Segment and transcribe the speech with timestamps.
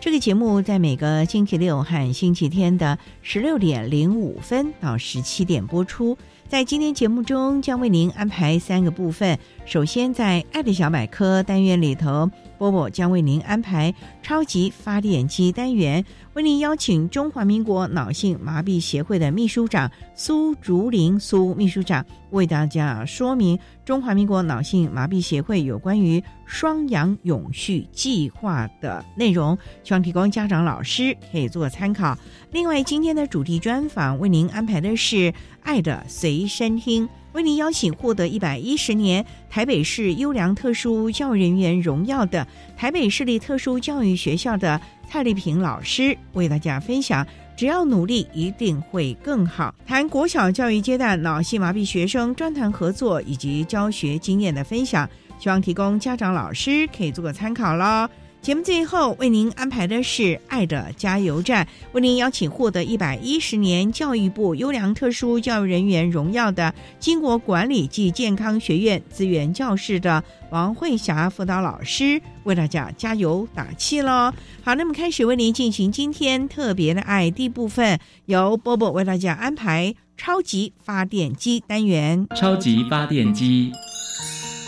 [0.00, 6.16] 这个节目在每个星期六和星期天的十六点零五分到十七点播出。
[6.48, 9.36] 在今天节目中，将为您安排三个部分。
[9.66, 32.18] 首先，在“爱的小百科”单元里头，波波将为您安排“超级发电机”单元，为您邀请中华民国脑性麻痹协会的秘书长苏竹林苏秘书长为大家说明中华民国脑性麻痹协会有关于双阳永续计划的内容，希望提供家长、老师可以做参考。
[32.50, 47.26] 另外，今天的主题专访为您安排的是“爱的随身听”，为您邀请获得一百一十年台北市优良特殊教育人员荣耀的台北市立特殊教育学校的蔡丽萍老师，为大家分享
[47.56, 55.08] “只要努力，一定会更好”，谈国小教育阶段脑性麻痹学生专谈合作以及教学经验的分享，
[55.38, 58.08] 希望提供家长、老师可以做个参考喽。
[58.48, 74.32] 节目最后为您安排的是“爱的加油站”，为您邀请获得一百一十年教育部优良特殊教育人员荣耀的金国管理暨健康学院资源教室的王慧霞辅导老师，为大家加油打气喽！
[74.62, 82.26] 好，那么开始为您进行今天特别的爱第一部分，由波波为大家安排超级发电机单元。
[82.34, 83.70] 超级发电机，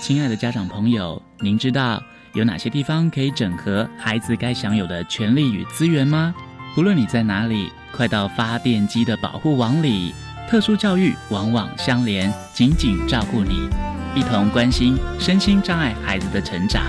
[0.02, 2.02] 亲爱的家长朋友，您知道？
[2.32, 6.32] 有哪些地方可以整合孩子该享有的权利与资源吗？
[6.76, 10.14] 无论你在哪里，快到发电机的保护网里。
[10.48, 13.68] 特殊教育网网相连，紧紧照顾你，
[14.14, 16.84] 一同关心身心障碍孩子的成长。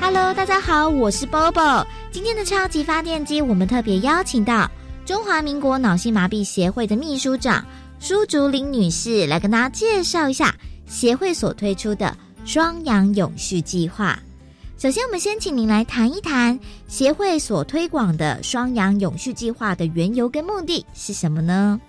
[0.00, 1.86] Hello，大家好，我是 Bobo。
[2.10, 4.70] 今天的超级发电机，我们特别邀请到
[5.04, 7.62] 中华民国脑性麻痹协会的秘书长。
[8.04, 10.54] 舒竹林女士来跟大家介绍一下
[10.84, 14.18] 协会所推出的双阳永续计划。
[14.76, 21.80] 首先，我们先请您来谈一谈协会所推广的双阳永续计划的缘由跟目的是什么呢？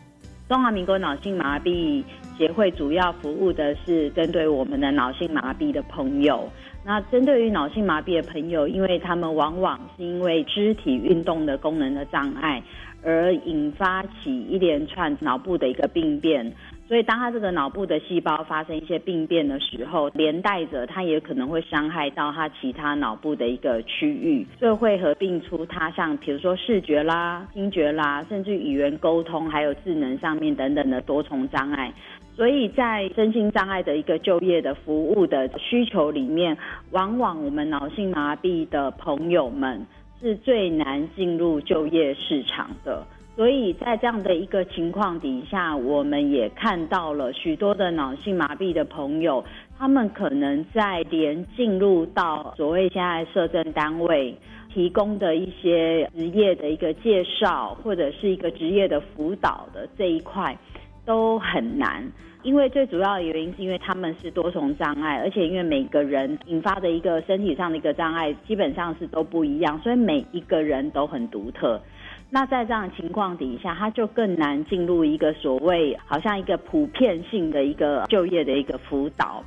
[0.48, 2.02] 中华民国脑性麻痹
[2.38, 6.50] 协会主要服务的是针对我们的脑性麻痹的朋友。
[6.86, 12.64] 那针对于脑性麻痹的朋友，因为他们往往是因为肢体运动的功能的障碍。
[13.06, 16.52] 而引发起一连串脑部的一个病变，
[16.88, 31.94] 所以当他这个脑部的细胞发生一些病变的时候，连带着他也可能会伤害到他其他脑部的一个区域，所以会合并出他像比如说视觉啦、听觉啦，甚至语言沟通还有智能上面等等的多重障碍。
[32.36, 36.58] 所以在身心障碍的一个就业的服务的需求里面，
[36.92, 39.86] 往往我们脑性麻痹的朋友们。
[40.26, 43.06] 是最难进入就业市场的，
[43.36, 49.46] 所以在这样的一个情况底下，我们也看到了许多的脑性麻痹的朋友，
[49.78, 54.36] 他们可能在连进入到所谓现在社政单位
[54.74, 60.58] 提供的一些职业的一个介绍，或者是一个职业的辅导的这一块，
[61.06, 62.04] 都很难。
[62.46, 71.82] 因为最主要的原因是因为他们是多重障碍，而且因为每个人引发的一个身体上的一个障碍基本上是都不一样，所以每一个人都很独特。
[72.30, 79.44] 那在这样情况底下，他就更难进入一个所谓好像一个普遍性的一个就业的一个辅导。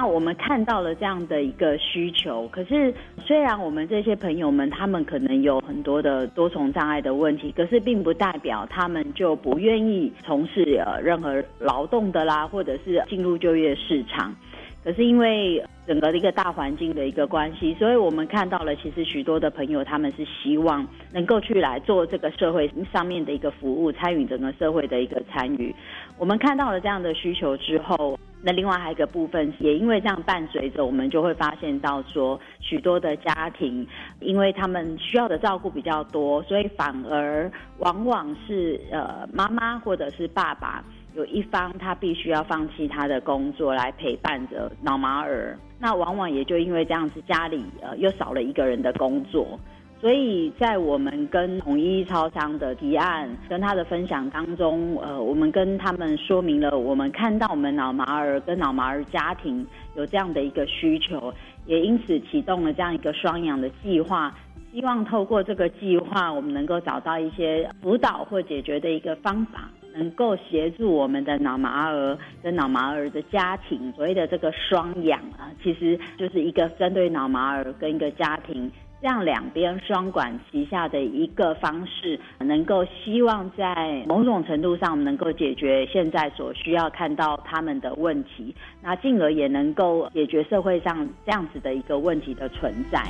[0.00, 14.32] 那我们看到了这样的一个需求，可是虽然我们这些朋友们他们可能有很多的多重障碍的问题，可是并不代表他们就不愿意从事呃任何劳动的啦，或者是进入就业市场。
[14.84, 25.74] 可是因为整个的一个大环境的一个关系，所以我们看到了其实许多的朋友他们是希望能够去来做这个社会上面的一个服务，参与整个社会的一个参与。
[26.16, 28.16] 我们看到了这样的需求之后。
[28.42, 33.86] 那另外还有一个部分，也因为这样伴随着，我们就会发现到说，许多的家庭，
[34.20, 49.58] 因为他们需要的照顾比较多，所以反而往往是呃妈妈或者是爸爸有一方他必须要放弃他的工作来陪伴着脑麻儿，那往往也就因为这样子，家里呃又少了一个人的工作。
[50.00, 59.66] 所以在我们跟统一超商的提案跟他的分享当中，呃，我们跟他们说明了，我们看到我们脑麻儿跟脑麻儿家庭
[59.96, 61.34] 有这样的一个需求，
[61.66, 64.32] 也因此启动了这样一个双养的计划，
[64.72, 78.70] 希望透过这个计划，我们能够找到一些辅导或解决的一个方法，能够协助我们的脑麻儿跟脑麻儿的家庭，所谓的这个双养啊，其实就是一个针对脑麻儿跟一个家庭。
[79.00, 88.52] 这样两边双管齐下的一个方式，能够希望在某种程度上能够解决现在所需要看到他们的问题，
[88.82, 93.00] 那进而也能够解决社会上这样子的一个问题的存在。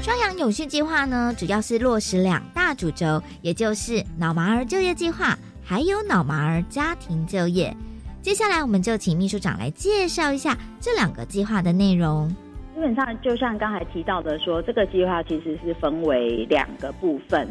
[0.00, 7.76] 双阳永续计划呢，主要是落实两大主轴，也就是脑麻儿就业计划，还有脑麻儿家庭就业。
[8.22, 12.34] 接下来，我们就请秘书长来介绍一下这两个计划的内容。
[12.74, 17.46] 基本上就像刚才提到的，说这个计划其实是分为两个部分。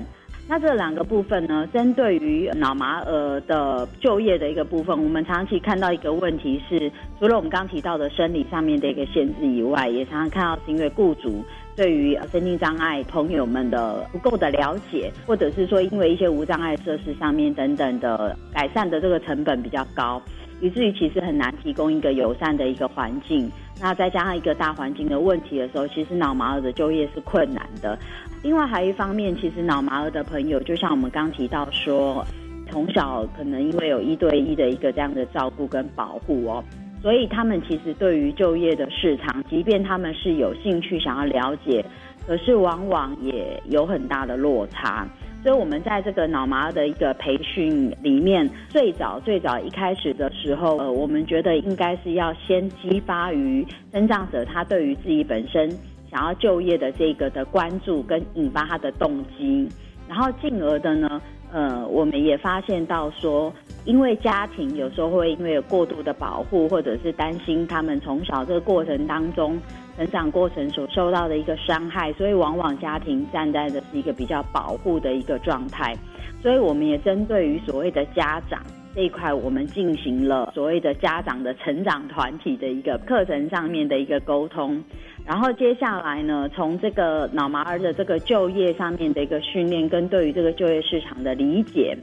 [0.50, 11.42] 那这两个部分呢，针对于脑麻儿的就业的一个部分，我们长期看到一个问题是，除了我们刚提到的生理上面的一个限制以外，也常常看到是因为雇主
[11.74, 20.22] 对于身心障碍朋友们的不够的了解，或者是说因为一些无障碍设施上面等等的改善的这个成本比较高，
[20.60, 23.50] 以至于其实很难提供一个友善的一个环境。
[23.81, 27.98] 那再加上一个大环境的问题的时候，其实脑麻儿的就业是困难的。
[28.42, 32.25] 另外还一方面，其实脑麻儿的朋友，就像我们刚提到说，
[32.70, 36.64] 从小可能因为有一对一的一个这样的照顾跟保护哦，
[37.02, 41.84] 所以他们其实对于就业的市场，即便他们是有兴趣想要了解，
[42.25, 45.06] 可是往往也有很大的落差。
[45.44, 55.69] 所以，我们在这个脑麻的一个培训里面，最早最早一开始的时候，呃，我们觉得应该是要先激发于生长者他对于自己本身
[56.10, 59.68] 想要就业的这个的关注，跟引发他的动机，
[60.07, 61.22] 然后进而的呢，
[61.53, 63.53] 呃，我们也发现到说，
[63.85, 69.57] 因为家庭有时候会因为过度的保护，或者是担心他们从小这个过程当中。
[69.95, 75.95] 成长过程所受到的一个伤害，所以往往家庭站在的是一个比较保护的一个状态，
[76.41, 78.59] 所以我们也针对于所谓的家长
[78.95, 84.83] 这一块，我们进行了所谓的家长的成长团体的一个课程上面的一个沟通，
[85.25, 91.98] 然后接下来呢，从这个脑麻儿的这个就业上面的一个训练，跟对于这个就业市场的理解。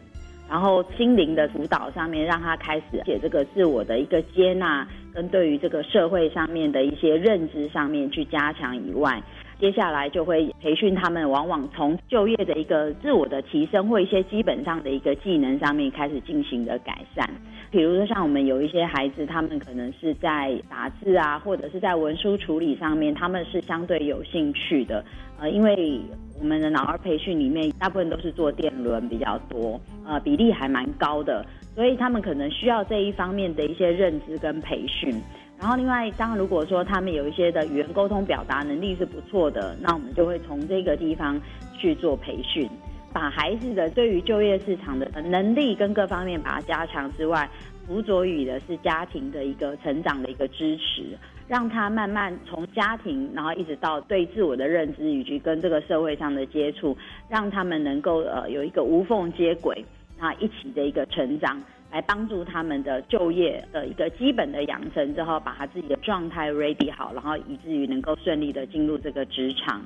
[0.49, 4.85] 然后心灵的辅导上面，让他开始写这个自我的一个接纳，
[5.15, 9.23] 跟对于这个社会上面的一些认知上面去加强以外，
[9.61, 17.31] 接下来就会培训他们，往往从就业的一个自我的提升或一些基本上的一个技能上面开始进行的改善。
[17.71, 25.05] 比如说像我们有一些孩子，他们可能是在打字啊，或者是在文书处理上面，他们是相对有兴趣的，
[25.39, 26.01] 呃，因为。
[26.43, 35.15] 我们的脑儿培训里面，大部分都是做电轮比较多，呃，比例还蛮高的，所以他们可能需要这一方面的一些认知跟培训。
[35.59, 41.39] 然后另外，当然如果说他们有一些的语言沟通表达能力是不错的，那我们就会从这个地方
[41.77, 42.67] 去做培训，
[43.13, 47.49] 把孩子的对于就业市场的能力跟各方面把它加强之外，
[47.87, 51.05] 辅佐于的是家庭的一个成长的一个支持。
[51.49, 56.97] 让他慢慢从家庭，然后一直到对自我的认知，以及跟这个社会上的接触，
[57.29, 59.85] 让他们能够呃有一个无缝接轨，
[60.17, 69.85] 那一起的一个成长，来帮助他们的就业的一个基本的养成之后，把他自己的状态 ready 好，然后以至于能够顺利的进入这个职场。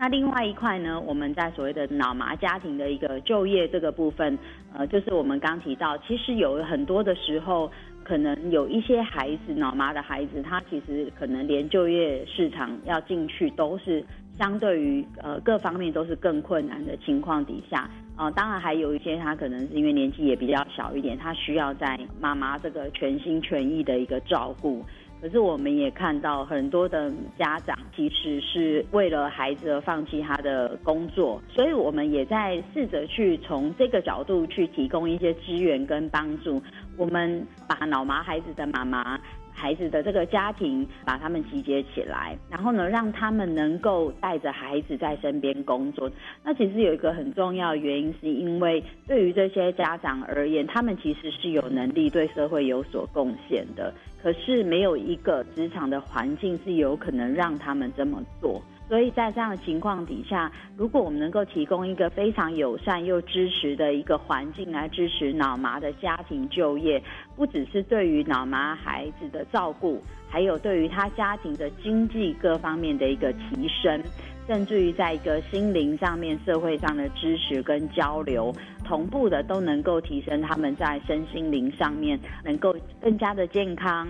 [0.00, 4.38] 那另外一块呢，我们在所谓的脑麻家庭的一个就业这个部分，
[4.72, 7.70] 呃，就是我们刚提到，其实有很多的时候。
[8.02, 14.02] 可能有一些孩子脑麻的孩子，他其实可能连就业市场要进去都是
[14.36, 24.82] 相对于呃各方面都是更困难的情况底下，啊，当然还有一些他可能是因为年纪也比较小一点，他需要在妈妈这个全心全意的一个照顾。
[25.20, 36.62] 可是我们也看到很多的家长其实是为了孩子而放弃他的工作，所以我们也在试着去从这个角度去提供一些资源跟帮助。
[36.96, 39.20] 我们把脑麻孩子的妈妈。
[39.52, 46.10] 孩子的这个家庭，把他们集结起来，然后呢，让他们能够带着孩子在身边工作。
[46.42, 53.92] 那其实有一个很重要的原因，是因为对于这些家长而言，他们其实是有能力对社会有所贡献的，
[54.22, 58.62] 可是没有一个职场的环境是有可能让他们这么做。
[58.90, 67.00] 所以在这样的情况底下，如果我们能够提供一个非常友善又支持的一个环境来支持脑麻的家庭就业，
[67.36, 74.02] 不只是对于脑麻孩子的照顾，还有对于他家庭的经济各方面的一个提升，
[74.48, 78.52] 甚至于在一个心灵上面、社会上的支持跟交流，
[78.84, 84.08] 同步的都能够提升他们在身心灵上面能够更加的健康。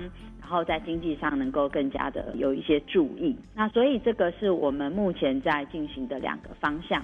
[0.50, 7.00] 然后在经济上能够更加的有一些注意，那所以这个是我们目前在进行的两个方向。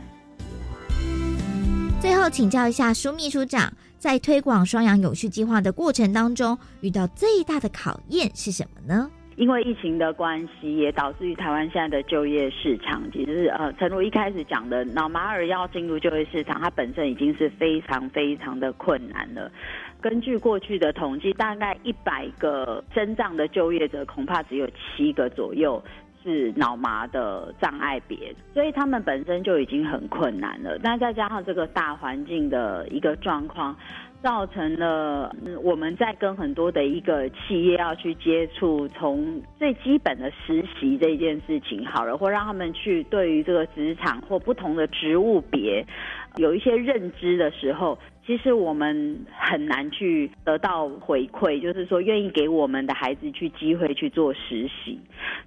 [2.00, 9.08] 最后请教一下苏秘书长，在推广双阳永续计划的过程当中，遇到最大的考验是什么呢？
[9.36, 19.52] 因为疫情的关系，也导致于台湾现在的就业市场，其实是呃，陈如一开始讲的，脑马尔要进入就业市场，它本身已经是非常非常的困难了。
[20.00, 25.82] 根据过去的统计，大概一百个身障的就业者，恐怕只有七个左右
[26.22, 30.78] 是脑麻的障碍别，所以他们本身就已经很困难了。
[30.82, 33.76] 那再加上这个大环境的一个状况，
[34.22, 45.86] 造成了我们在跟很多的一个企业要去接触，从最基本的实习这件事情好了，或让他们去对于这个职场或不同的职务别
[46.36, 47.98] 有一些认知的时候。
[48.26, 54.98] 其实我们很难去得到回馈，就是说愿意给我们的孩子去机会去做实习，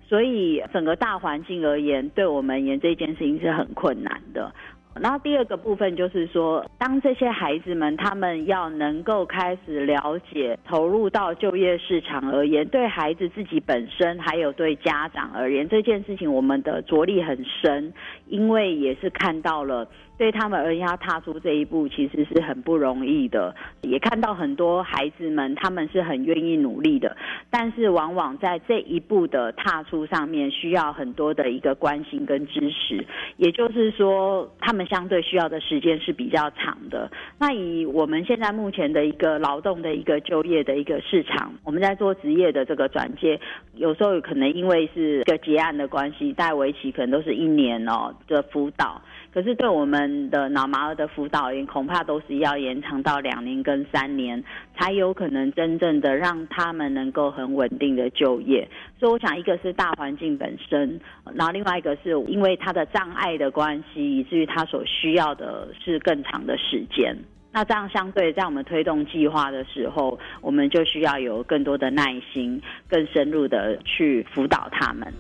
[0.08, 4.50] 所以整个大环境而言，对我们而言这件事情是很困难的。
[4.96, 17.92] 然后第二个部分就是说，当这些孩子们他们要能够开始了解投入到就业市场而言，对孩子自己本身还有对家长而言，这件事情我们的着力很深，
[18.28, 19.86] 因为也是看到了。
[20.20, 23.56] 对他们而言，要踏出这一步其实是很不容易的。
[23.82, 27.16] 也看到很多孩子们，他们是很愿意努力的，
[27.50, 33.06] 但是往往在这一步的踏出上面，需要很多的一个关心跟支持。
[33.38, 37.10] 也就是说，他们相对需要的时间是比较长的。
[37.40, 43.40] 那以我们现在目前的一个劳动的一个就业的一个市场，我们在做职业的这个转接，
[43.76, 49.02] 有时候可能因为是一个结案的关系，在为期可能都是一年哦的辅导。
[49.32, 54.44] 可是对我们的脑麻儿的辅导员，恐怕都是要延长到两年跟三年，
[54.76, 58.68] 才有可能真正的让他们能够很稳定的就业。
[59.00, 61.00] 所以我想，一个是大环境本身，
[61.36, 67.16] 然后另外一个是因为他的障碍的关系，以至于他所需要的是更长的时间。
[67.52, 75.12] 那这样相对在我们推动计划的时候，我们就需要有更多的耐心，更深入的去辅导他们。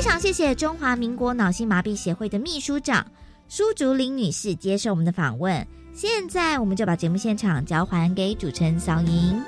[0.00, 3.06] 非常谢谢中华民国脑性麻痹协会的秘书长
[3.48, 5.66] 苏竹林女士接受我们的访问。
[5.92, 9.38] 现在我们就把节目现场交还给主持人小莹。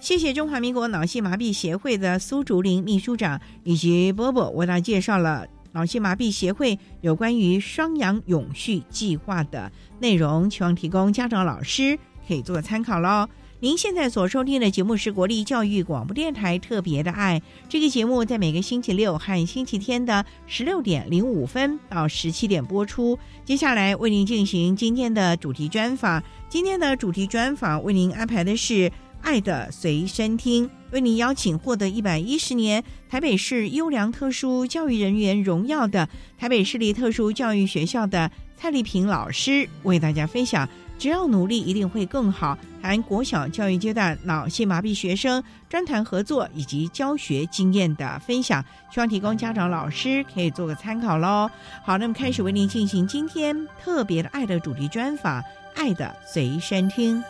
[0.00, 5.46] 谢谢中华民国脑性麻痹协会的苏竹林秘书长以及波波为大家介绍了。
[5.72, 13.28] 脑性麻痹协会有关于双阳永续计划的内容，希望提供家长、老师可以做参考喽。
[13.62, 23.18] 您现在所收听的节目是国立教育广播电台特别的爱，这个节目在每个星期六和星期天的十六点零五分到十七点播出。
[23.44, 28.90] 接下来为您进行今天的主题专访，今天的主题专访为您安排的是。
[29.22, 48.62] 爱的随身听为您邀请获得一百一十年台北市优良特殊教育人员荣耀的台北市立特殊教育学校的蔡丽萍老师，为大家分享“只要努力一定会更好”谈国小教育阶段脑性麻痹学生专谈合作以及教学经验的分享，
[48.92, 51.48] 希望提供家长老师可以做个参考喽。
[51.84, 55.42] 好，那么开始为您进行今天特别的爱的主题专访
[55.76, 57.22] ，“爱的随身听”。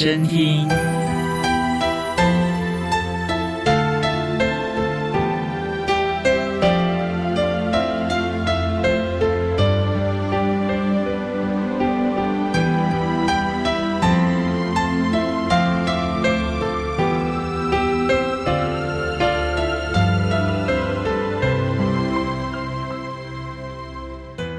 [0.00, 0.68] 身听。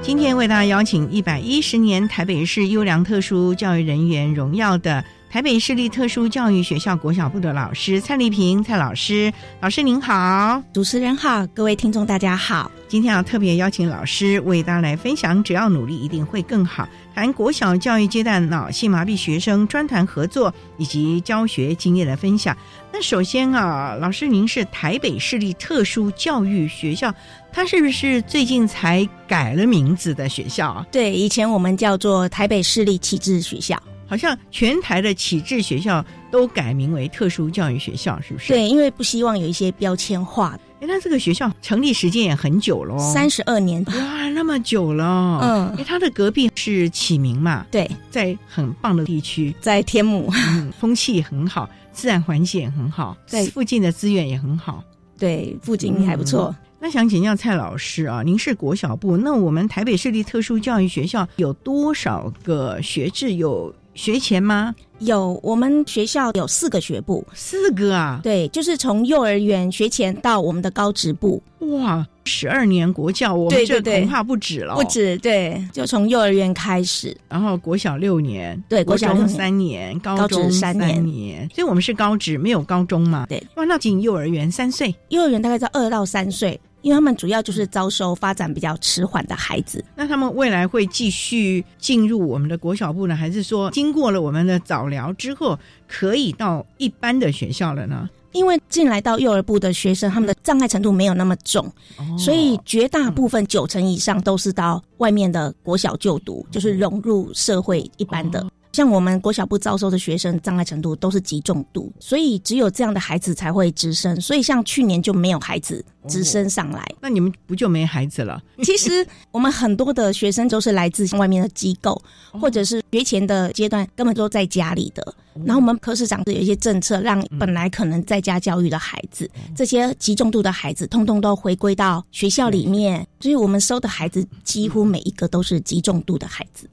[0.02, 12.68] 今天为大家邀请一百一十年台北市优良特殊教育人员荣耀的台北市立特殊教育学校国小部的老师蔡丽萍蔡老师，老师您好，主持人好，各位听众大家好。
[12.88, 16.88] 今天要特别邀请老师为大家来分享，只要努力一定会更好。
[17.14, 22.56] 谈国小教育阶段脑性麻痹学生专团合作以及教学经验的分享。
[22.92, 27.14] 那首先啊，老师您是台北市立特殊教育学校，
[27.52, 30.84] 它是不是最近才改了名字的学校啊？
[30.90, 33.80] 对，以前我们叫做台北市立启智学校。
[34.10, 38.48] 好像全台的启智学校都改名为特殊教育学校，是不是？
[38.48, 40.58] 对，因为不希望有一些标签化。
[40.80, 43.84] 哎，那这个学校成立时间也很久了，三十二年。
[43.84, 45.38] 哇，那么久了。
[45.40, 47.64] 嗯，哎，它的隔壁是启明嘛？
[47.70, 50.28] 对，在很棒的地区，在天母，
[50.76, 54.82] 风气很好，自然环境也很好，在附近的资源也很好。
[55.16, 56.52] 对，附近还不错。
[56.80, 63.34] 那想请教蔡老师啊，您是国小部，那我们台北市立特殊教育学校有多少个学制？
[63.34, 63.72] 有？
[63.94, 64.74] 学前吗？
[65.00, 68.20] 有，我们学校有四个学部，四个啊？
[68.22, 71.42] 对，就是从幼儿园学前到我们的高职部。
[71.60, 75.16] 哇，十二年国教，我们这恐怕不止了，不止。
[75.18, 83.24] 对，就从幼儿园开始，然后国小六年，对，国中三年，高中三年，所以我们是高职，没有高中嘛？
[83.26, 83.42] 对。
[83.56, 86.60] 哇，那进幼儿园三岁，幼儿园大概在二到三岁。
[86.82, 98.08] 因为他们主要就是招收发展比较迟缓的孩子，那他们未来会继续进入我们的国小部呢，还是说经过了我们的早疗之后，可以到一般的学校了呢？
[98.32, 101.68] 因为进来到幼儿部的学生，他们的障碍程度没有那么重，
[102.16, 108.46] 所以绝大部分九成以上都是到外面的国小就读，就是融入社会一般的。
[108.72, 114.20] 像我们国小部招收的学生，障碍程度都是极重度，所以只有这样的孩子才会直升。
[114.20, 118.40] 所以像去年就没有孩子直升上来，那你们不就没孩子了？
[118.62, 122.00] 其实我们很多的学生都是来自外面的机构，
[122.32, 125.14] 或者是学前的阶段根本都在家里的。
[125.44, 133.06] 然后我们科室长是有一些政策，让本来可能在家教育的孩子，这些极重度的孩子，通通都回归到学校里面。
[133.20, 136.68] 所以我们收的孩子几乎每一个都是极重度的孩子。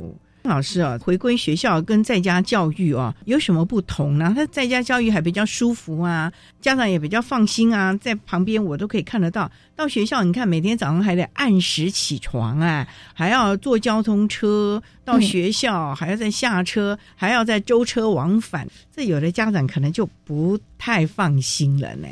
[0.48, 4.34] 老师啊，回归学校跟在家教育啊有什么不同呢？
[4.36, 6.32] 他在家教育还比较舒服啊，
[6.62, 9.52] 家长也比较放心啊，在旁边我都可以看得到。
[9.76, 22.08] 到学校，你看每天早上还得按时起床啊，还要坐交通车到学校，还要再下车，还要再舟车往返，这有的家长可能就不太放心了呢。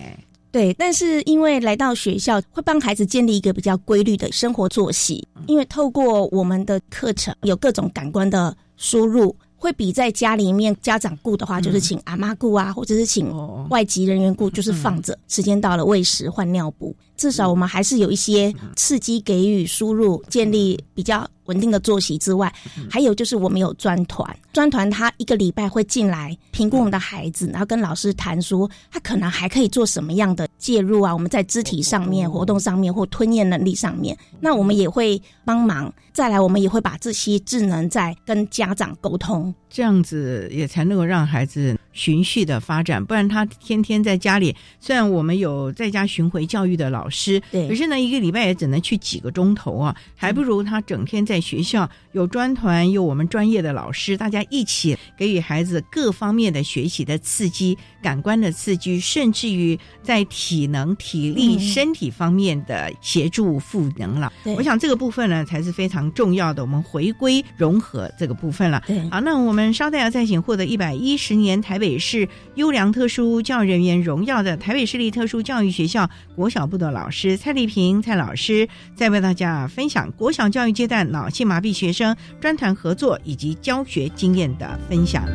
[0.55, 5.27] 对，但是因为来到学校，会帮孩子建立一个比较规律的生活作息。
[5.47, 13.29] 因为透过我们的课程，有各种感官的输入，会比在家里面家长顾的话，就是请阿妈顾啊，或者是请
[13.67, 16.95] 外籍人员顾，就是放着，时间到了喂食、换尿布。
[17.17, 21.27] 至少我们还是有一些刺激给予输入，建立比较。
[21.45, 22.53] 稳定的作息之外，
[22.89, 31.13] 还有就是我们有专团，专团他一个礼拜会进来评估我们的孩子，然后跟老师谈说他可能还可以做什么样的介入啊？
[31.13, 35.93] 我们在肢体上面、活动上面或吞咽能力上面，那我们也会帮忙。
[36.12, 43.03] 再来，我们也会把这些智能再跟家长沟通，这样子也才能够让孩子循序的发展。
[43.03, 51.34] 不然他天天在家里，虽然我们有在家巡回教育的老师，对，可是呢一个礼拜也只能去几个钟头啊，还不如他整天在。
[51.35, 64.32] 在学校有专团，有我们专业的老师，大家一起给予孩子各方面的学习的刺激、感官的刺激，甚至于在体能、体力、身体方面的协助赋能了。
[64.45, 66.63] 我想这个部分呢，才是非常重要的。
[66.63, 68.82] 我们回归融合这个部分了。
[68.88, 72.25] 对好，那我们稍待要再请获得一百一十年台北市
[72.56, 81.25] 优良特殊教育人员荣耀的台北市立特殊教育学校国小部的老师蔡丽萍蔡老师，再为大家分享国小教育阶段脑。
[81.25, 82.04] 脑性麻痹学生
[82.41, 85.25] 专谈合作以及教学经验的分享。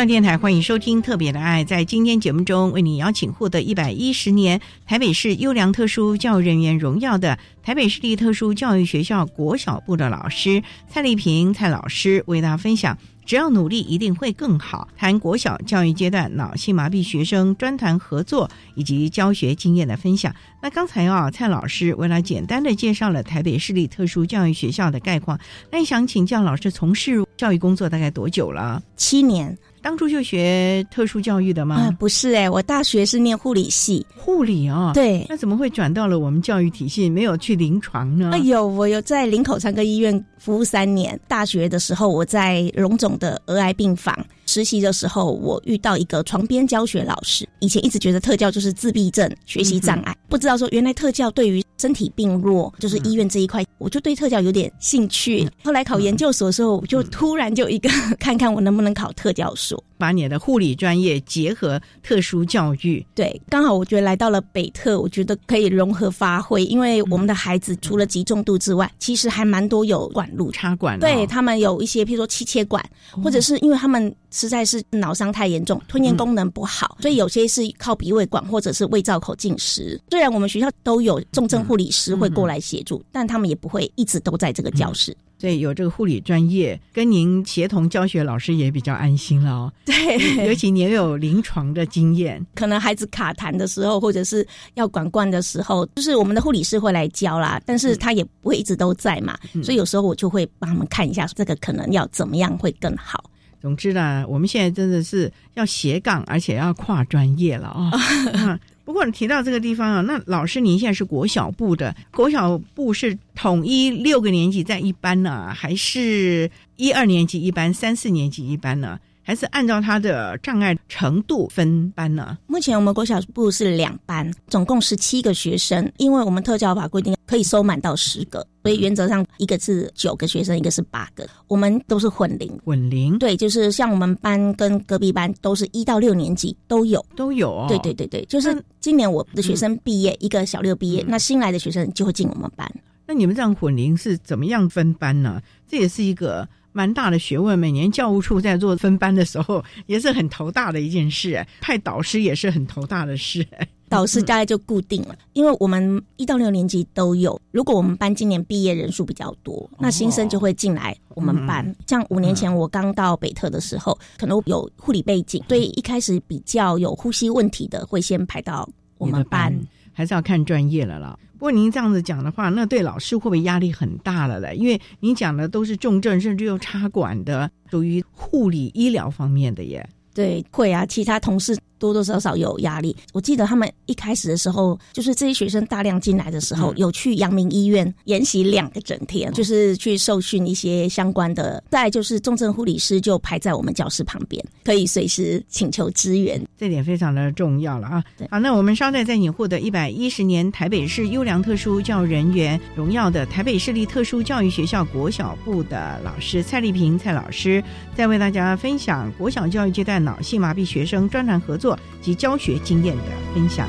[0.00, 1.62] 上电台欢迎收听《特别的爱》。
[1.66, 12.96] 在今天节目中，为你邀请获得一百一十年台北市优良特殊教育人员荣耀的台北市立特殊教育学校国小部的老师蔡丽萍蔡老师，为大家分享。
[13.26, 14.88] 只要努力，一定会更好。
[14.96, 20.34] 谈国小教育阶段脑性麻痹学生专团合作以及教学经验的分享。
[20.62, 25.38] 那刚才啊，蔡老师为了简单的介绍了台北市立特殊教育学校的概况。
[25.70, 28.82] 那想请教老师，从事教育工作大概多久了？
[28.96, 29.58] 七年。
[29.82, 31.76] 当初就学特殊教育的吗？
[31.76, 34.06] 啊，不是哎，我大学是念护理系。
[34.16, 35.24] 护理啊，对。
[35.28, 38.30] 那怎么会转到了我们教育体系，没有去临床呢？
[38.32, 41.18] 哎呦，我有在林口长庚医院服务三年。
[41.26, 44.14] 大学的时候，我在荣总的儿癌病房
[44.46, 47.48] 实习的时候，我遇到一个床边教学老师。
[47.60, 55.46] 以前一直觉得特教就是自闭症、学习障碍，不知道说原来特教对于身体病弱，就是医院这一块，我就对特教有点兴趣。
[55.64, 57.90] 后来考研究所的时候，我就突然就一个
[58.20, 59.82] 看看我能不能考特教所。
[59.98, 70.50] 把你的护理专业结合特殊教育，对，刚好我觉得来到了北特，我觉得可以融合发挥，因为我们的孩子除了极重度之外，其实还蛮多有管路。
[70.52, 72.82] 插管，对他们有一些，譬如说气切管，
[73.22, 80.00] 或者是因为他们实在是脑伤太严重，吞咽功能不好，所以有些是靠鼻胃管或者是胃造口进食。
[80.20, 85.16] 虽然我们学校都有重症护理师会过来协助，但他们也不会一直都在这个教室。
[85.38, 89.72] 所以有这个护理专业跟您协同教学，老师也比较安心了哦。
[89.86, 103.24] 对，尤其你也有临床的经验，可能孩子卡痰的时候，或者是要管灌的时候，就是我们的护理师会来教啦，但是他也不会一直都在嘛，所以有时候我就会帮他们看一下，这个可能要怎么样会更好。
[103.62, 108.60] 总之呢，我们现在真的是要斜杠，而且要跨专业了啊。
[108.90, 118.98] 如果你提到这个地方啊，那老师您现在是国小部的，国小部是统一六个年级在一班呢，还是一二年级一班，三四年级一班呢？
[119.30, 122.36] 还是按照他的障碍程度分班呢？
[122.48, 125.88] 目前我们国小部是两班，总共十七个学生。
[125.98, 131.24] 因为我们特教法规定可以收满到十个，所以原则上一个是九个学生，一个是八个。
[131.46, 137.52] 我们都是混龄，混龄对，就是像我们班跟隔壁班都是一到六年级都有，都有。
[137.52, 142.68] 哦对对对对，就是今年我的学生毕业，一个小六毕业，那新来的学生就会进我们班。
[143.06, 145.40] 那你们这样混龄是怎么样分班呢？
[145.68, 146.48] 这也是一个。
[146.72, 151.44] 蛮大的学问，每年教务处在做分班的时候， 也是很头大的一件事。
[151.60, 153.46] 派导师也是很头大的事。
[153.90, 157.40] 导师大概就固定了，因为我们一到六年级都有。
[157.50, 161.74] 如果我们班今年毕业人数比较多，那新生就会进来我们班。
[161.88, 169.52] 像五年前我刚到北特的时候，可能有护理背景，所以一开始比较有呼吸问题的，会先排到我们班。
[169.92, 171.18] 还是要看专业了啦。
[171.38, 174.54] 不过您这样子讲的话，那对老师会不会压力很大了嘞？
[174.56, 179.88] 因为您讲的都是重症，甚至又插管的，属于护理医疗方面的耶。
[180.12, 181.56] 对，会啊，其他同事。
[181.80, 182.94] 多多少少有压力。
[183.12, 191.60] 我记得他们一开始的时候，就是这些学生大量进来的时候，有去阳明医院研习两个整天，就是去受训一些相关的。
[191.70, 198.04] 再就是重症护理师就排在我们教室旁边，可以随时请求支援，这点非常的重要了啊。
[198.30, 207.62] 好，那我们稍待，在你获得一百一十年台北市优良特殊教育人员荣耀的台北市立特殊教育学校国小部的老师蔡丽萍蔡老师，
[207.96, 211.69] 再为大家分享国小教育阶段脑性麻痹学生专栏合作。
[212.00, 213.04] 及教学经验的
[213.34, 213.68] 分享。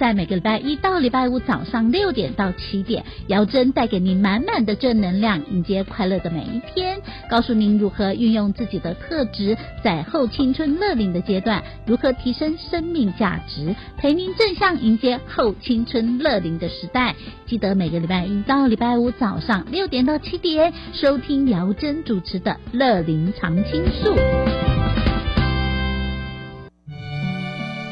[0.00, 17.14] 在每个礼拜一到礼拜五早上六点到七点，姚珍带给您满满的正能量，迎接快乐的每一天，告诉您如何运用自己的特质，在后青春乐龄的阶段，如何提升生命价值，陪您正向迎接后青春乐龄的时代。
[17.44, 24.59] 记得每个礼拜一到礼拜五早上六点到七点，收听姚珍主持的乐龄常青树。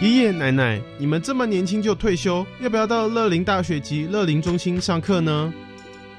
[0.01, 5.53] 爷爷奶奶，你们这么年轻就退休，要不要到乐龄大学及乐龄中心上课呢？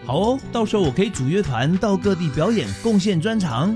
[0.05, 3.73] 好哦，到时候我可以组乐团到各地表演，贡献专长。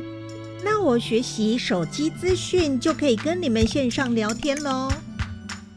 [0.62, 4.92] 那我学习手机资讯就可以跟你们线上聊天喽。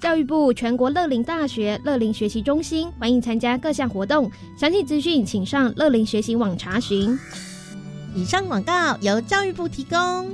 [0.00, 7.16] 教育部全国乐龄大学乐龄学习中心欢迎参加各项活动，详细资讯请上乐龄学习网查询。
[8.12, 10.28] 以上广告由教育部提供。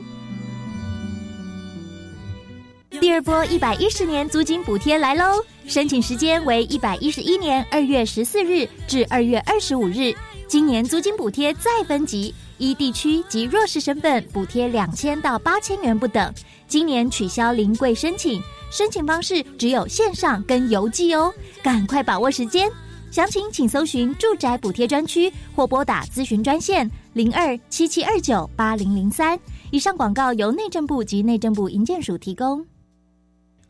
[3.02, 5.44] 第二波一百一十年租金补贴来喽！
[5.66, 10.14] 申请时间为一百一十一年二月十四日至二月二十五日。
[10.46, 16.32] 今年租金补贴再分级，依地区及弱势身份补贴两千到八千元不等。
[16.68, 22.70] 今年取消临柜申请，申请方式只有线上跟邮寄哦，赶快把握时间。
[23.10, 29.36] 详情请搜寻住宅补贴专区或拨打咨询专线零二七七二九八零零三。
[29.72, 32.64] 以上广告由内政部及内政部营建署提供。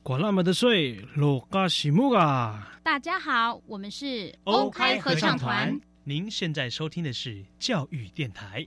[0.04, 2.66] 管那么的水，落嘎西木嘎！
[2.82, 5.80] 大家好，我们是欧开合唱团。
[6.02, 8.66] 您现在收听的是教育电台。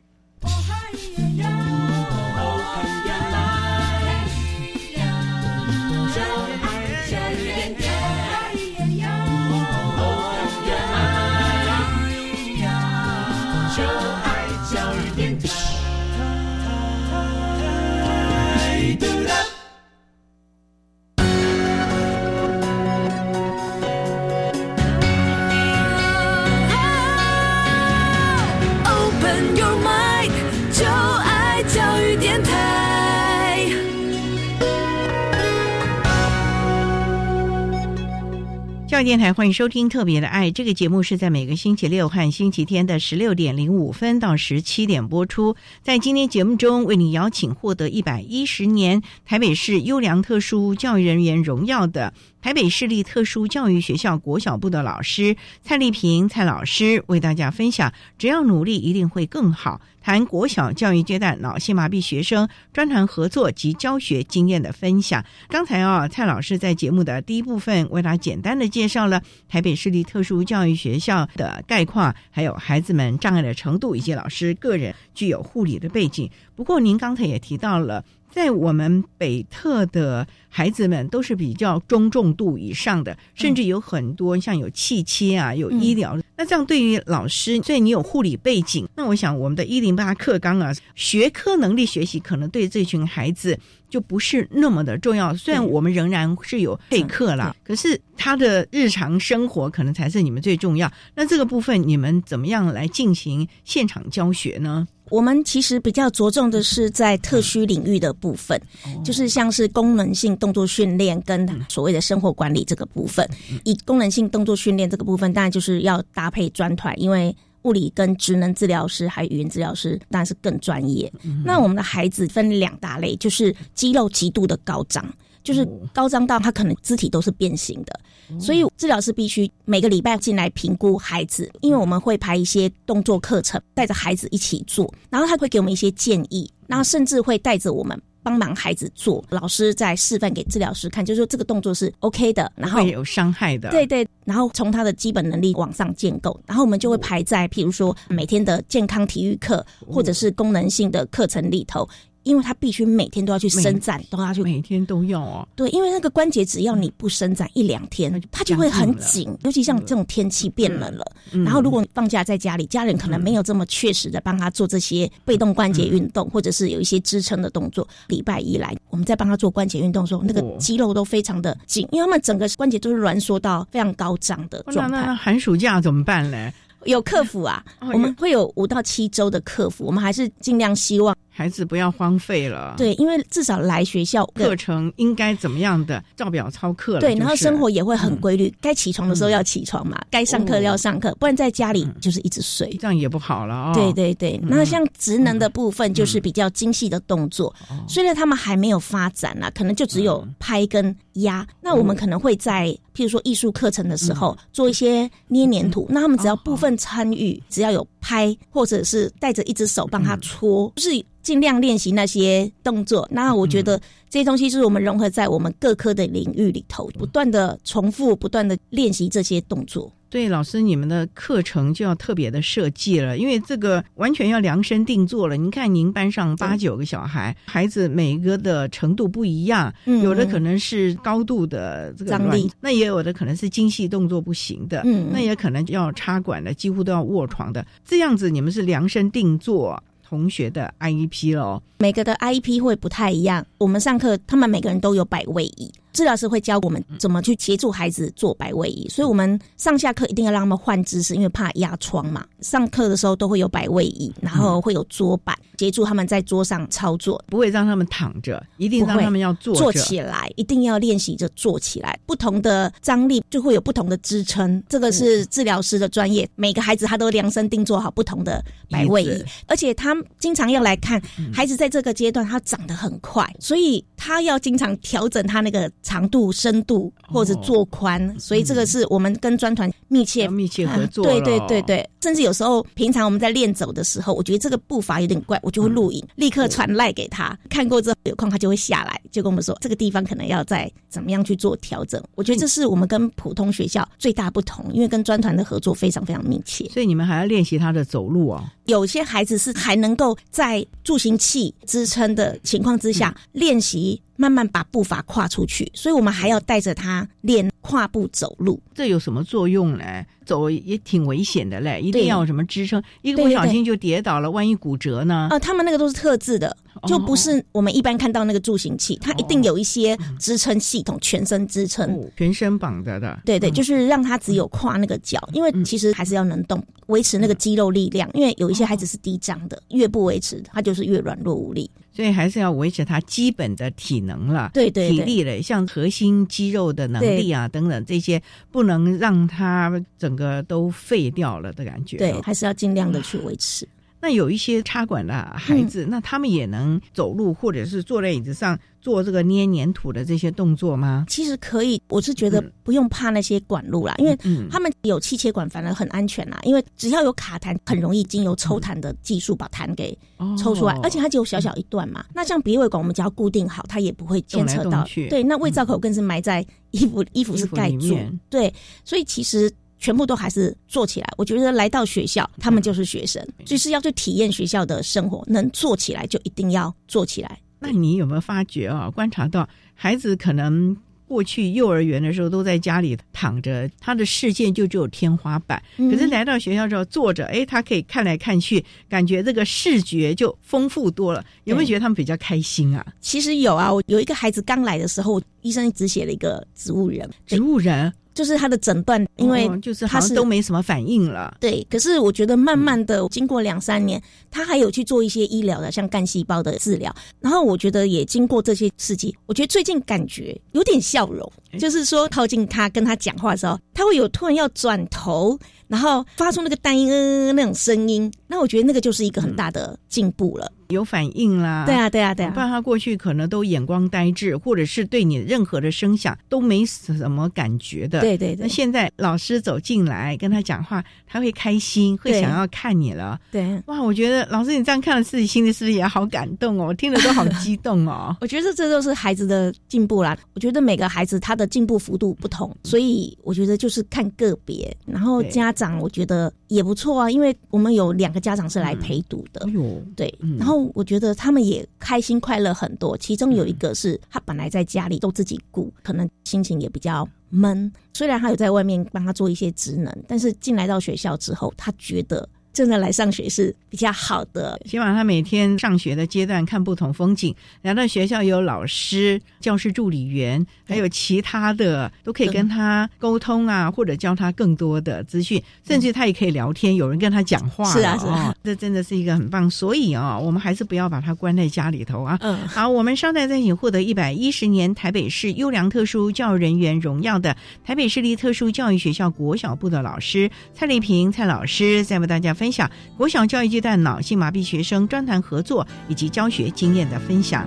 [38.96, 45.58] 教育电台欢迎收听《特别的爱》这个节目，是在每个星期六和星期天的十六点零五分到十七点播出。
[45.82, 52.14] 在今天节目中，为你邀请获得一百一十年台北市优良特殊教育人员荣耀的。
[52.46, 59.82] 台北市立特殊教育学校国小部的老师蔡丽萍蔡老师为大家分享：只要努力，一定会更好。
[60.00, 65.26] 谈国小教育阶段脑性麻痹学生专谈合作及教学经验的分享。
[65.50, 76.30] 刚才啊，蔡老师在节目的第一部分为大家简单的介绍了台北市立特殊教育学校的概况，还有孩子们障碍的程度以及老师个人具有护理的背景。
[76.56, 78.06] 不过，您刚才也提到了。
[78.36, 86.20] 在我们北特的孩子们都是比较中重度以上的，甚至有很多像有气切啊，有医疗。
[86.36, 93.58] 那这样对于老师，所以你有护理背景，那我想我们的一零八课纲啊，学科能力学习可能对这群孩子
[93.90, 95.34] 就不是那么的重要。
[95.34, 100.92] 虽然我们仍然是有备课啦，可是他的日常生活可能才是你们最重要。
[101.16, 104.86] 那这个部分你们怎么样来进行现场教学呢？
[105.10, 108.60] 我们其实比较着重的是在特需领域的部分，
[109.04, 113.28] 就是像是功能性动作训练跟所谓的生活管理这个部分。
[113.64, 121.12] 以功能性动作训练这个部分，当然就是要搭配专团，因为物理跟职能治疗师还有语言治疗师当然是更专业。
[121.44, 125.06] 那我们的孩子分两大类，就是肌肉极度的高涨。
[125.46, 128.00] 就是高张到他可能肢体都是变形的，
[128.40, 151.88] 所以治疗师必须每个礼拜进来评估孩子，因为我们会排一些动作课程，带着孩子一起做，然后他会给我们一些建议，然后甚至会带着我们帮忙孩子做，老师在示范给治疗师看，就是说这个动作是 OK 的，然后会有伤害的，对对，然后从他的基本能力往上建构，然后我们就会排在譬如说每天的健康体育课或者是功能性的课程里头。
[152.26, 155.48] 因为他必须每天都要去伸展，都要去每天都要哦。
[155.56, 159.34] 对，因为那个关节只要你不伸展一两天，它就会很紧。
[159.44, 167.88] 尤其像这种天气变冷了，然后如果你放假在家里，家人可能没有这么确实的帮他做这些被动关节运动，或者是有一些支撑的动作。
[168.08, 175.06] 礼拜一来，我们在帮他做关节运动的时候，那个肌肉都非常的紧，因为他们整个关节都是挛缩到非常高涨的状态。
[175.06, 176.52] 那寒暑假怎么办呢？
[176.86, 181.16] 有客服啊，我们会有五到七周的客服，我们还是尽量希望。
[181.38, 193.72] 孩子不要荒废了，对，因为至少来学校课程应该怎么样的照表操课，对，然后生活也会很规律，该起床的时候要起床嘛，该上课要上课，不然在家里就是一直睡，这样也不好了哦。
[193.74, 197.54] 对对对，那像职能的部分就是比较精细的动作，
[197.86, 211.06] 虽然他们还没有发展啊，可能就只有拍跟压，那我们可能会在譬如说艺术课程的时候做一些捏黏土，那他们只要部分参与，只要有拍或者是带着一只手帮他搓，就是。
[211.26, 213.82] 尽量练习那些动作，那我觉得
[214.12, 219.92] 这些东西就是我们融合在我们各科的领域里头，不断的重复，不断的练习这些动作。
[220.16, 225.36] 对，老师，你们的课程就要特别的设计了，因为这个完全要量身定做了。
[225.36, 237.68] 您看，您班上八九个小孩，孩子每一个的程度不一样，有的可能是高度的这个张力，那也有的可能是精细动作不行的，嗯，那也可能要插管的，几乎都要卧床的。
[237.84, 239.84] 这样子，你们是量身定做。
[240.08, 243.44] 同学的 IEP 咯，每个的 IEP 会不太一样。
[243.58, 252.26] 我们上课，他们每个人都有摆位椅，治疗师会教我们怎么去协助孩子做摆位椅，所以我们上下课一定要让他们换姿势，因为怕压疮嘛。
[252.42, 261.98] 上课的时候都会有摆位椅，然后会有桌板协助他们在桌上操作，不会让他们躺着，一定让他们要坐坐起来，一定要练习着坐起来。
[262.06, 266.30] 不同的张力就会有不同的支撑，这个是治疗师的专业。
[266.36, 271.02] 每个孩子他都量身定做好不同的摆位椅，而且他经常要来看
[271.34, 278.20] 孩子在这个阶段他长得很快，所以他要经常调整他那个长度、深度或者做宽。
[278.20, 281.06] 所以这个是我们跟专团密切密切合作。
[281.06, 292.04] 对对对对，甚至有时候平常我们在练走的时候，我觉得这个步伐有点怪，我就会录影，立刻传赖给他看过之后，有空他就会下来，就跟我们说这个地方可能要再怎么样去做调整。
[292.16, 296.68] 我觉得这是我们跟普通学校最大不同，因为跟专团的合作非常非常密切。
[296.70, 298.44] 所以你们还要练习他的走路哦。
[298.66, 304.02] 有些孩子是还能够在助行器支撑的情况之下练习。
[304.18, 308.62] 慢慢把步伐跨出去，所以我们还要带着他练跨步走路。
[308.74, 309.84] 这有什么作用呢？
[310.26, 315.28] 走也挺危险的嘞，一定要有什么支撑，一个不小心就跌倒了，万一骨折呢？
[315.30, 316.56] 啊，他们那个都是特制的，
[316.88, 323.20] 就不是我们一般看到那个助行器，它一定有一些支撑系统，全身支撑，全身绑着的。
[323.24, 328.10] 对对，就是让他只有跨那个脚，因为其实还是要能动，维持那个肌肉力量。
[328.14, 331.70] 因为有一些孩子是低张的，越不维持，他就是越软弱无力。
[331.96, 341.96] 所以还是要维持他基本的体能了，对对体力了，像核心肌肉的能力啊等等这些，不能让他整个都废掉了的感觉。
[341.98, 343.66] 对，还是要尽量的去维持。
[344.06, 348.56] 那有一些插管的孩子，那他们也能走路，或者是坐在椅子上。
[348.86, 351.06] 做这个捏粘土的这些动作吗？
[351.10, 354.16] 其实可以，我是觉得不用怕那些管路啦，因为
[354.48, 356.38] 他们有气切管，反而很安全啦。
[356.44, 359.98] 因为只要有卡痰，很容易经由抽痰的技术把痰给
[360.38, 362.06] 抽出来，而且它只有小小一段嘛。
[362.14, 364.88] 那像鼻胃管，我们只要固定好，它也不会牵扯到。
[365.10, 367.98] 对，那胃造口更是埋在衣服，衣服是盖住。
[368.30, 369.52] 对，所以其实
[369.86, 371.08] 全部都还是做起来。
[371.16, 377.38] 我觉得来到学校，他们就是学生，就是要去体验学校的生活，能做起来就一定要做起来。
[377.60, 378.90] 那你有没有发觉啊？
[378.90, 380.76] 观察到孩子可能
[381.08, 385.62] 过去幼儿园的时候都在家里躺着，他的视线就只有天花板。
[385.78, 391.24] 可是来到学校之后坐着，哎，他可以看来看去，感觉这个视觉就丰富多了。
[391.44, 392.84] 有没有觉得他们比较开心啊？
[393.02, 397.94] 其实有啊，我有一个孩子刚来的时候，医生只写了一个植物人，植物人。
[398.16, 401.36] 就是他的诊断，因为就是他是都没什么反应了。
[401.40, 404.02] 对，可是我觉得慢慢的经过两三年，
[404.32, 406.96] 他还有去做一些医疗的，像干细胞的治疗。
[407.20, 415.38] 然后我觉得也经过这些事迹，我觉得最近感觉有点笑容，就是说靠近他跟他讲话的时候，他会有突然要转头。
[415.68, 421.66] 然后发出那个单音嗯那种声音，那我觉得那个就是一个很大的进步了，有反应啦。
[421.66, 422.32] 对啊，对啊，对啊。
[422.32, 428.02] 不然他过去可能都眼光呆滞，或者是对你任何的声响都没什么感觉的。
[428.02, 428.44] 对对对。
[428.44, 433.20] 那现在老师走进来跟他讲话，他会开心，会想要看你了。
[433.32, 433.60] 对。
[433.66, 436.68] 哇，我觉得老师你这样看了自己心里是不是也好感动哦？
[436.68, 438.16] 我听了都好激动哦。
[438.22, 440.16] 我觉得这都是孩子的进步啦。
[440.36, 445.56] 我觉得每个孩子他的进步幅度不同，所以我觉得就是看个别，然后家。
[445.56, 452.98] 长我觉得也不错啊，因为我们有两个家长是来陪读的，呦对，然后我觉得他们也开心快乐很多。
[452.98, 457.72] 其中有一个是他本来在家里都自己顾，可能心情也比较闷。
[457.94, 462.28] 虽然他有在外面帮他做一些职能，但是进来到学校之后，他觉得。
[462.56, 467.36] 真的来上学是比较好的，希望他每天上学的阶段看不同风景。
[467.62, 477.70] 来到学校有老师、教师助理员，还有其他的都可以跟他沟通啊，或者教他更多的资讯，甚至他也可以聊天，有人跟他讲话。
[477.74, 479.52] 是啊，是啊，这真的是一个很棒。
[479.52, 482.18] 所以啊，我们还是不要把他关在家里头啊。
[482.22, 487.36] 嗯，好，我们稍待再请获得一百一十年台北市优良特殊教育人员荣耀的
[487.66, 492.45] 台北市立特殊教育学校国小部的老师蔡丽萍蔡老师，再为大家分。
[492.46, 497.44] 分享国小教育阶段脑性麻痹学生专谈合作以及教学经验的分享。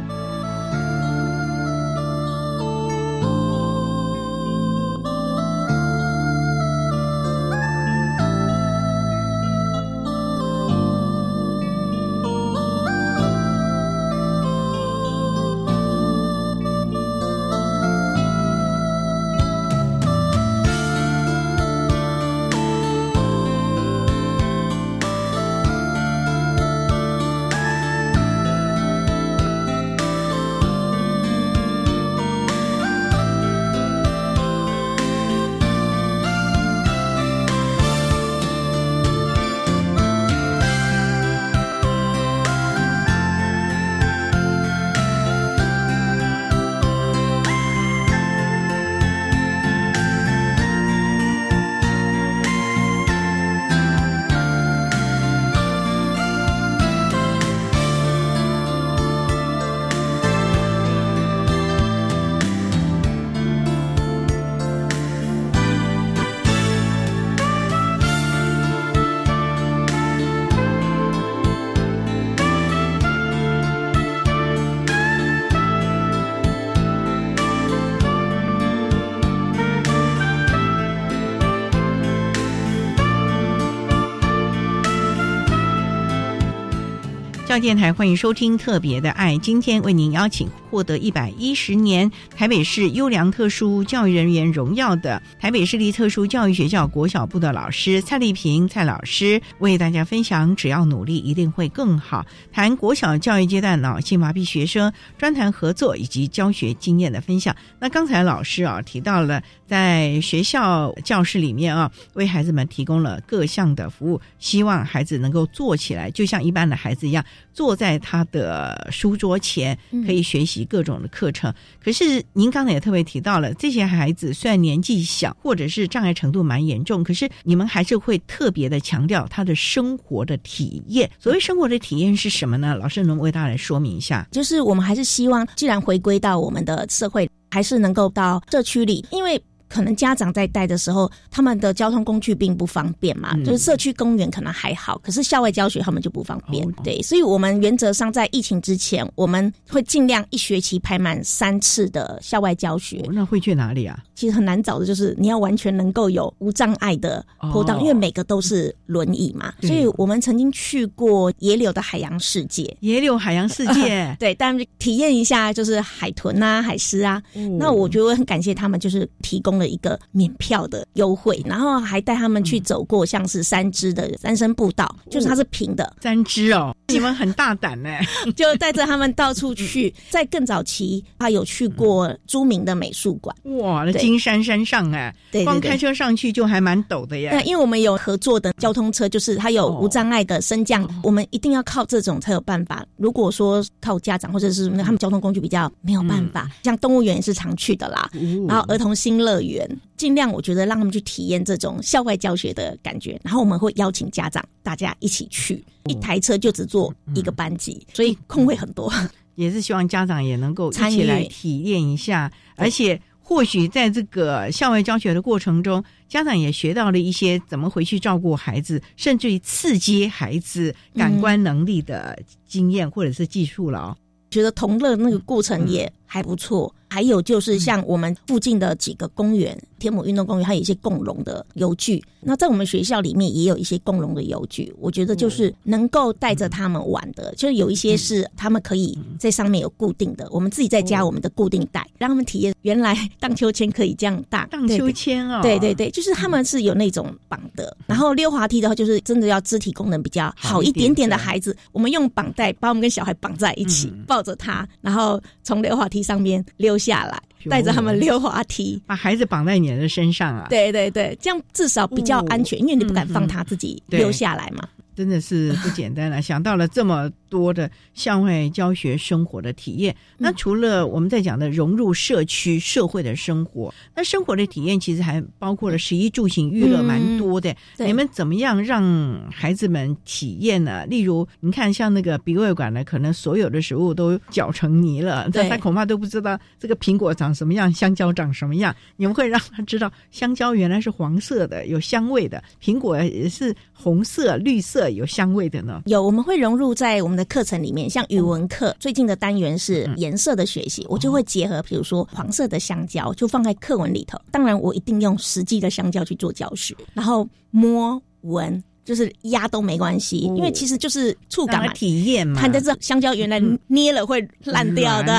[87.60, 89.34] 电台，欢迎收听《特别的爱》。
[89.40, 107.54] 今天为您邀请获得一百一十年台北市优良特殊教育人员荣耀的台北市立特殊教育学校国小部的老师蔡丽萍蔡老师，为大家分享“只要努力，一定会更好”，谈国小教育阶段脑性麻痹学生专谈合作以及教学经验的分享。
[107.78, 117.24] 那刚才老师啊提到了，在学校教室里面啊，为孩子们提供了各项的服务，希望孩子能够坐起来，就像一般的孩子一样。
[117.52, 121.52] 坐在他的书桌前，可以学习各种的课程。
[121.82, 131.10] 可是您刚才也特别提到了，这些孩子虽然年纪小，或者是障碍程度蛮严重，可是你们还是会特别的强调他的生活的体验。
[131.18, 132.74] 所谓生活的体验是什么呢？
[132.76, 134.26] 老师能为大家来说明一下？
[134.30, 139.40] 就是我们还是希望，既然回归到我们的社会，还是能够到社区里，因为。
[139.68, 146.66] 可能家长在带的时候，他们的交通工具并不方便嘛，就是社区公园可能还好，可是校外教学他们就不方便。
[146.82, 153.04] 对，所以我们原则上在疫情之前，我们会尽量一学期排满三次的校外教学。
[153.12, 154.02] 那会去哪里啊？
[154.14, 159.52] 其实很难找的，就是你要完全能够有无障碍的坡道，因为每个都是轮椅嘛。
[159.60, 167.22] 所以我们曾经去过野柳的海洋世界，野柳海洋世界， 对，但体验一下就是海豚啊、海狮啊。
[167.58, 169.57] 那我觉得我很感谢他们，就是提供。
[169.58, 177.90] 了一个免票的优惠，然后还带他们去走过像是三支的三生步道，就是它是平的三支哦， 你们很大胆呢，
[178.36, 179.92] 就带着他们到处去。
[180.10, 187.30] 在更早期，他有去过著名的美术馆，哇，那金山山上哎，对光开车上去就还蛮陡的呀。
[187.32, 192.84] 那，因为我们有合作的交通车，就是它有无障碍的升降，我们一定要靠这种才有办法。
[192.96, 198.10] 如果说靠家长或者是他们交通工具比较没有办法，像动物园也是常去的啦，
[198.46, 199.47] 然后儿童新乐园。
[199.48, 208.92] 园尽量，我觉得让他们去体验这种校外教学的感觉，然后我们会邀请家长大家一起去，一台车就只坐一个班级，所以空位很多，
[209.34, 223.96] 也是希望家长也能够一起来体验一下，而且或许在这个校外教学的过程中，家长也学到了一些怎么回去照顾孩子，甚至于刺激孩子感官能力的经验或者是技术了。
[224.30, 226.74] 觉得同乐那个过程也还不错。
[226.90, 232.02] 还有就是像我们附近的几个公园，天母运动公园，还有一些共融的游具。
[232.20, 234.72] 那在我们学校里面也有一些共融的游具。
[234.78, 244.48] 我觉得就是能够带着他们玩的，就是有一些是他们可以在上面有固定的，我们自己在加我们的固定带，让他们体验原来荡秋千可以这样荡。
[244.48, 247.76] 荡秋千哦，对对对，就是他们是有那种绑的。
[247.86, 256.78] 然后溜滑梯的话，就是真的要肢体功能比较好一点点的孩子，我们用绑带把我们跟小孩绑在一起，抱着他，然后从溜滑梯上面溜。
[256.78, 257.20] 下来，
[257.50, 260.46] 带着他们溜滑梯，把孩子绑在你的身上啊！
[260.48, 264.62] 对对对，这样至少比较安全，因为你不敢放他自己溜下来嘛。
[264.94, 269.94] 真的是不简单了，想到了这么多的校外教学生活的体验。
[270.16, 277.54] 那除了我们在讲的融入社区社会的生活，那生活的体验其实还包括了十一住行娱乐，蛮多的。
[277.76, 278.82] 你们怎么样让
[279.30, 280.84] 孩子们体验呢？
[280.86, 288.74] 例如，你看像那个鼻胃管呢，可能所有的食物都搅成泥了，他恐怕都不知道这个苹果长什么样，香蕉长什么样。
[288.96, 294.88] 你们会让他知道，香蕉原来是黄色的，有香味的；苹果也是红色、绿色。
[294.88, 295.82] 有香味的呢？
[295.86, 297.90] 有，我们会融入在我们的课程里面。
[297.90, 304.18] 像语文课最近的单元是颜色的学习，我就会结合，比如说黄色的香蕉，就放在课文里头。
[304.30, 308.62] 当然，我一定用实际的香蕉去做教学，然后摸闻。
[308.88, 312.40] 就是压都没关系，因为其实就是触感嘛，体验嘛。
[312.80, 315.12] 香蕉原来捏了会烂掉，对，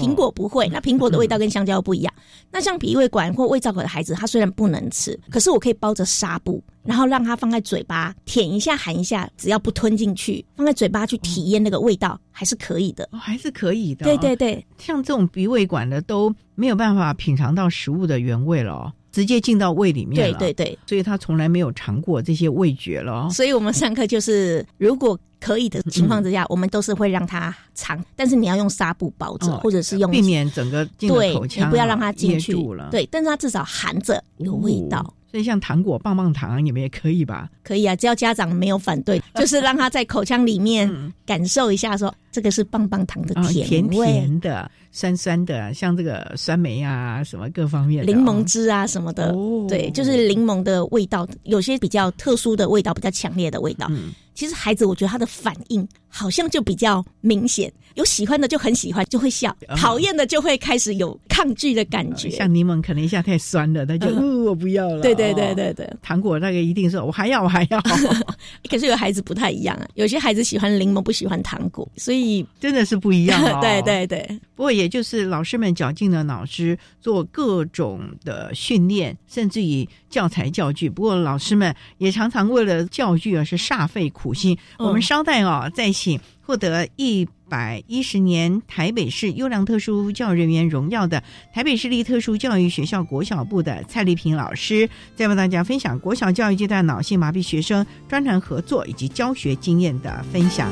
[0.00, 0.66] 苹果不会。
[0.72, 2.14] 那苹果的味道跟香蕉不一样。
[2.50, 13.06] 那像鼻胃管或胃造口的孩子，他虽然不能吃，可是我可以包着纱布，然后让他放在嘴巴舔一下、含一下，只要不吞进去，放在嘴巴去体验那个味道，还是可以的。
[13.12, 14.04] 还是可以的。
[14.06, 18.90] 对对对，像这种鼻胃管的都没有办法品尝到食物的原味了。
[19.12, 23.28] 直接进到胃里面了，对对对，所以他从来没有尝过这些味觉了。
[23.30, 32.88] 所以我们上课就是，如果可以的情况之下，我们都是会让他尝，但是你要用纱布包着，或者是用避免整个进口腔，你不要让他进去了。
[32.90, 35.14] 对，但是他至少含着有味道。
[35.30, 37.48] 所以像糖果、棒棒糖，你们也可以吧？
[37.62, 40.90] 可以啊，只要家长没有反对， 就是让他在口腔里面
[41.24, 44.06] 感受一下，说这个是棒棒糖的哦甜甜味。
[44.06, 53.86] 甜的、酸酸的，像这个酸梅啊，什么各方面的柠哦檬汁啊什么的，哦对，就是柠檬的味道，有些比较特殊的味道，比较强烈的味道。
[53.90, 62.30] 嗯其实孩子，我觉得他的反应好像就比较明显，有喜欢的就很喜欢，就会笑；啊讨厌的就会开始有抗拒的感觉。
[62.30, 64.08] 像柠檬可能一下太酸了，他就
[64.44, 65.02] 我不要了。
[65.02, 67.78] 对对对哦对对，糖果那个一定是我还要我还要，
[68.70, 73.58] 可是有孩子不太一样啊，有些孩子喜欢柠檬，不喜欢糖果，所以真的是不一样哦。
[73.60, 80.88] 对对对，不过也就是老师们绞尽了脑汁做各种的训练，甚至于教材教具。
[80.88, 84.56] 不过老师们也常常为了教具啊是煞费苦心。
[84.78, 87.28] 嗯我们稍待哦，再请获得一。
[87.50, 91.20] 百一十年台北市优良特殊教育人员荣耀的
[91.52, 100.70] 台北市立特殊教育学校国小部的蔡丽萍老师，再为大家分享国小教育阶段脑性麻痹学生专长合作以及教学经验的分享。